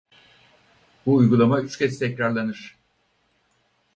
[1.05, 2.77] Bu uygulama üç kez tekrarlanır.